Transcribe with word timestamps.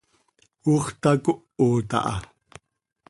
¡Ox 0.73 0.85
tacohot 1.01 1.91
aha! 1.99 2.15